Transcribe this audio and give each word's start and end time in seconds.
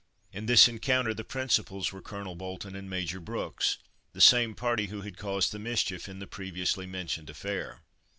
In 0.33 0.47
this 0.47 0.67
encounter 0.67 1.13
the 1.13 1.23
principals 1.23 1.91
were 1.91 2.01
Colonel 2.01 2.33
Bolton 2.33 2.75
and 2.75 2.89
Major 2.89 3.19
Brooks, 3.19 3.77
the 4.13 4.19
same 4.19 4.55
party 4.55 4.87
who 4.87 5.01
had 5.01 5.15
caused 5.15 5.51
the 5.51 5.59
mischief 5.59 6.09
in 6.09 6.17
the 6.17 6.25
previously 6.25 6.87
mentioned 6.87 7.29
affair. 7.29 7.81